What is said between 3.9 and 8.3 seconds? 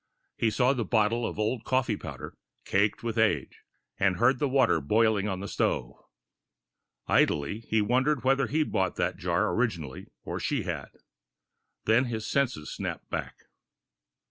and heard the water boiling on the stove. Idly, he wondered